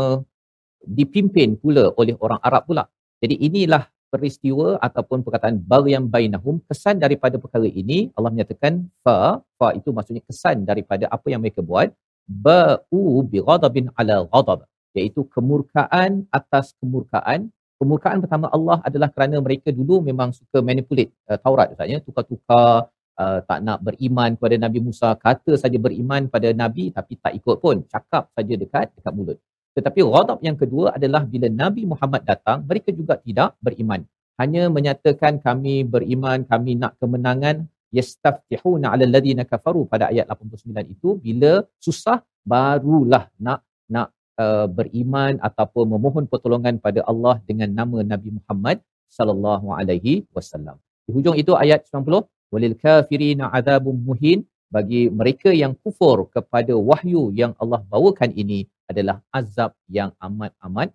[0.83, 2.83] dipimpin pula oleh orang Arab pula.
[3.23, 9.67] Jadi inilah peristiwa ataupun perkataan baghyan bainahum kesan daripada perkara ini Allah menyatakan fa fa
[9.79, 11.89] itu maksudnya kesan daripada apa yang mereka buat
[12.29, 14.59] ba'u bi ghadabin ala ghadab
[14.93, 17.49] iaitu kemurkaan atas kemurkaan.
[17.81, 23.39] Kemurkaan pertama Allah adalah kerana mereka dulu memang suka manipulate uh, Taurat katanya tukar-tukar uh,
[23.49, 27.83] tak nak beriman kepada Nabi Musa kata saja beriman pada nabi tapi tak ikut pun
[27.89, 29.37] cakap saja dekat dekat mulut
[29.77, 34.01] tetapi ghadab yang kedua adalah bila Nabi Muhammad datang mereka juga tidak beriman
[34.41, 41.09] hanya menyatakan kami beriman kami nak kemenangan yastaftihuna ala alladhina kafaru pada ayat 89 itu
[41.25, 41.51] bila
[41.85, 42.17] susah
[42.51, 43.61] barulah nak
[43.95, 44.09] nak
[44.43, 48.77] uh, beriman ataupun memohon pertolongan pada Allah dengan nama Nabi Muhammad
[49.17, 50.77] sallallahu alaihi wasallam.
[51.05, 54.41] Di hujung itu ayat 90 walil kafirina adzabun muhin
[54.73, 60.89] bagi mereka yang kufur kepada wahyu yang Allah bawakan ini adalah azab yang amat-amat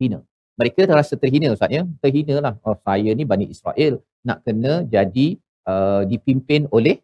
[0.00, 0.20] hina.
[0.54, 1.82] Mereka terasa terhina Ustaz ya.
[2.02, 2.54] Terhina lah.
[2.62, 5.26] Oh, saya ni Bani Israel nak kena jadi
[5.66, 7.02] uh, dipimpin oleh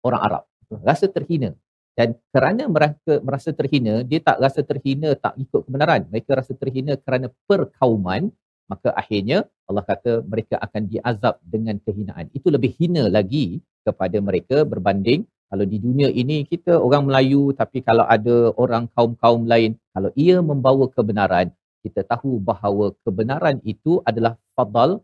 [0.00, 0.42] orang Arab.
[0.88, 1.52] Rasa terhina.
[1.98, 6.06] Dan kerana mereka merasa terhina, dia tak rasa terhina tak ikut kebenaran.
[6.06, 8.30] Mereka rasa terhina kerana perkauman,
[8.70, 12.30] maka akhirnya Allah kata mereka akan diazab dengan kehinaan.
[12.30, 17.80] Itu lebih hina lagi kepada mereka berbanding kalau di dunia ini kita orang Melayu tapi
[17.80, 21.48] kalau ada orang kaum-kaum lain, kalau ia membawa kebenaran,
[21.80, 25.00] kita tahu bahawa kebenaran itu adalah fadal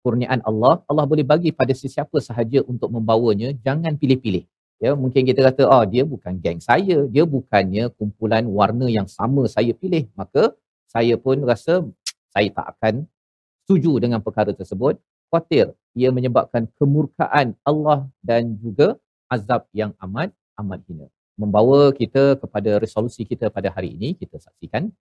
[0.00, 0.80] kurniaan Allah.
[0.88, 4.48] Allah boleh bagi pada sesiapa sahaja untuk membawanya, jangan pilih-pilih.
[4.82, 9.46] Ya, mungkin kita kata, oh dia bukan geng saya, dia bukannya kumpulan warna yang sama
[9.46, 10.10] saya pilih.
[10.18, 10.56] Maka
[10.88, 11.86] saya pun rasa
[12.34, 13.06] saya tak akan
[13.62, 14.98] setuju dengan perkara tersebut.
[15.28, 18.96] Khawatir ia menyebabkan kemurkaan Allah dan juga
[19.34, 20.30] azab yang amat
[20.60, 21.06] amat hina.
[21.40, 24.92] Membawa kita kepada resolusi kita pada hari ini, kita saksikan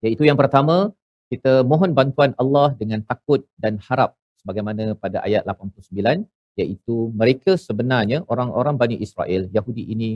[0.00, 0.96] Iaitu yang pertama,
[1.28, 6.24] kita mohon bantuan Allah dengan takut dan harap sebagaimana pada ayat 89
[6.58, 10.10] iaitu mereka sebenarnya orang-orang Bani Israel Yahudi ini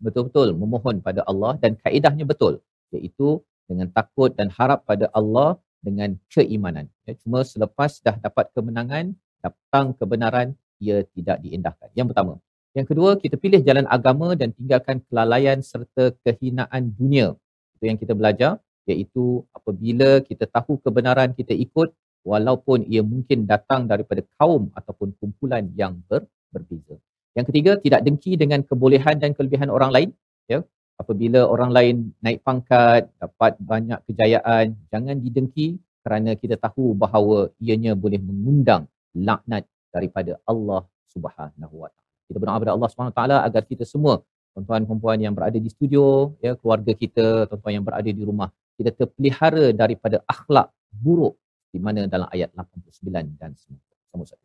[0.00, 2.58] betul-betul memohon pada Allah dan kaedahnya betul
[2.96, 6.88] iaitu dengan takut dan harap pada Allah dengan keimanan.
[7.06, 9.14] Ya, cuma selepas dah dapat kemenangan,
[9.44, 11.88] datang kebenaran, ia tidak diindahkan.
[11.96, 12.32] Yang pertama.
[12.76, 17.32] Yang kedua, kita pilih jalan agama dan tinggalkan kelalaian serta kehinaan dunia.
[17.80, 21.90] Itu yang kita belajar iaitu apabila kita tahu kebenaran kita ikut
[22.22, 27.00] walaupun ia mungkin datang daripada kaum ataupun kumpulan yang ber, berbeza.
[27.36, 30.10] Yang ketiga, tidak dengki dengan kebolehan dan kelebihan orang lain.
[30.48, 30.60] Ya,
[30.96, 37.92] apabila orang lain naik pangkat, dapat banyak kejayaan, jangan didengki kerana kita tahu bahawa ianya
[37.92, 40.84] boleh mengundang laknat daripada Allah
[41.14, 42.12] Subhanahu Wa Taala.
[42.28, 44.14] Kita berdoa kepada Allah Subhanahu Wa Taala agar kita semua
[44.52, 48.48] tuan-tuan dan puan yang berada di studio, ya keluarga kita, tuan-tuan yang berada di rumah
[48.76, 51.36] kita terpelihara daripada akhlak buruk
[51.72, 53.76] di mana dalam ayat 89 dan 90.
[54.12, 54.44] Sama saja.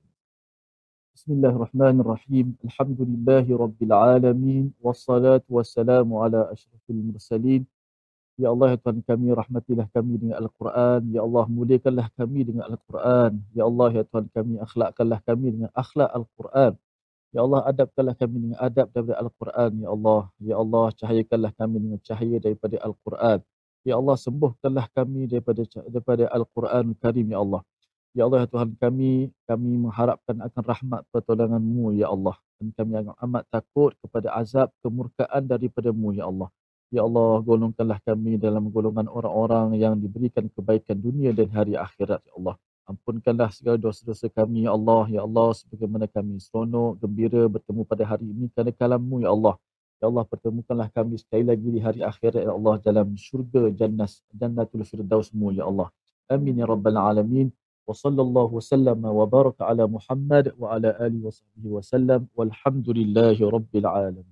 [1.16, 2.60] Bismillahirrahmanirrahim.
[2.68, 7.64] Alhamdulillahi rabbil alamin wassalatu wassalamu ala asyrafil mursalin.
[8.39, 11.01] Ya Allah ya Tuhan kami rahmatilah kami dengan Al-Quran.
[11.11, 13.32] Ya Allah muliakanlah kami dengan Al-Quran.
[13.51, 16.73] Ya Allah ya Tuhan kami akhlakkanlah kami dengan akhlak Al-Quran.
[17.32, 19.71] Ya Allah adabkanlah kami dengan adab daripada Al-Quran.
[19.79, 23.39] Ya Allah, ya Allah cahayakanlah kami dengan cahaya daripada Al-Quran.
[23.82, 27.61] Ya Allah sembuhkanlah kami daripada daripada Al-Quran Karim ya Allah.
[28.11, 33.43] Ya Allah ya Tuhan kami kami mengharapkan akan rahmat pertolongan-Mu ya Allah dan kami amat
[33.47, 36.51] takut kepada azab kemurkaan daripada-Mu ya Allah.
[36.92, 42.36] Ya Allah golongkanlah kami dalam golongan orang-orang yang diberikan kebaikan dunia dan hari akhirat ya
[42.36, 42.60] Allah.
[42.84, 48.28] Ampunkanlah segala dosa-dosa kami ya Allah ya Allah sebagaimana kami seronok gembira bertemu pada hari
[48.28, 49.56] ini kerana kalam-Mu ya Allah.
[50.04, 54.84] Ya Allah pertemukanlah kami sekali lagi di hari akhirat ya Allah dalam syurga jannah jannatul
[54.84, 55.88] firdausmu ya Allah.
[56.28, 57.56] Amin ya rabbal alamin.
[57.88, 63.88] Wa sallallahu wasallam wa baraka ala Muhammad wa ala alihi wa sahbihi wasallam walhamdulillahi rabbil
[63.88, 64.30] alamin.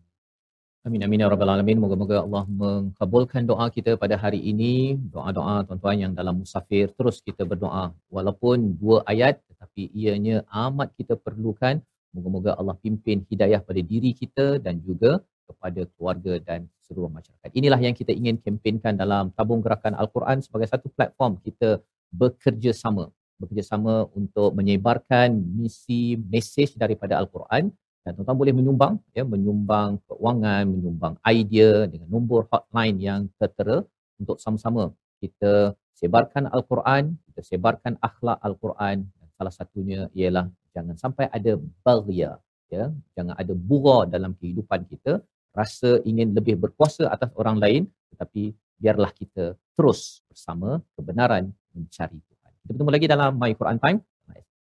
[0.88, 1.76] Amin amin ya rabbal alamin.
[1.84, 4.96] Moga-moga Allah mengabulkan doa kita pada hari ini.
[5.14, 11.20] Doa-doa tuan-tuan yang dalam musafir terus kita berdoa walaupun dua ayat tetapi ianya amat kita
[11.26, 11.84] perlukan.
[12.16, 15.20] Moga-moga Allah pimpin hidayah pada diri kita dan juga
[15.52, 17.50] kepada keluarga dan seluruh masyarakat.
[17.60, 21.84] Inilah yang kita ingin kempenkan dalam tabung gerakan Al-Quran sebagai satu platform kita
[22.16, 27.72] bekerjasama bekerjasama untuk menyebarkan misi mesej daripada Al-Quran
[28.04, 33.84] dan tuan-tuan boleh menyumbang ya menyumbang keuangan menyumbang idea dengan nombor hotline yang tertera
[34.22, 41.28] untuk sama-sama kita sebarkan Al-Quran kita sebarkan akhlak Al-Quran dan salah satunya ialah jangan sampai
[41.28, 42.40] ada baghya
[42.72, 42.86] ya
[43.18, 45.20] jangan ada bura dalam kehidupan kita
[45.52, 47.84] rasa ingin lebih berkuasa atas orang lain
[48.16, 52.52] tetapi biarlah kita terus bersama kebenaran mencari Tuhan.
[52.64, 54.00] Kita bertemu lagi dalam My Quran Time.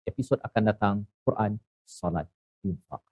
[0.02, 2.26] Episod akan datang Quran, Salat,
[2.66, 3.11] Infak.